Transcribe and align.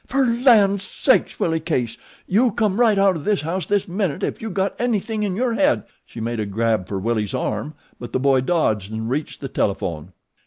"Fer 0.07 0.25
lan' 0.25 0.79
sakes, 0.79 1.39
Willie 1.39 1.59
Case, 1.59 1.95
you 2.25 2.49
come 2.53 2.79
right 2.79 2.97
out 2.97 3.15
o' 3.15 3.19
this 3.19 3.41
house 3.41 3.67
this 3.67 3.87
minute 3.87 4.23
ef 4.23 4.41
you 4.41 4.49
got 4.49 4.75
anything 4.79 5.21
in 5.21 5.35
your 5.35 5.53
head." 5.53 5.83
She 6.07 6.19
made 6.19 6.39
a 6.39 6.47
grab 6.47 6.87
for 6.87 6.97
Willie's 6.97 7.35
arm; 7.35 7.75
but 7.99 8.11
the 8.11 8.19
boy 8.19 8.41
dodged 8.41 8.91
and 8.91 9.07
reached 9.11 9.41
the 9.41 9.47
telephone. 9.47 10.13